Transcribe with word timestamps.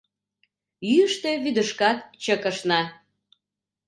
Йӱштӧ 0.93 1.31
вӱдышкат 1.43 1.99
чыкышна 2.23 2.79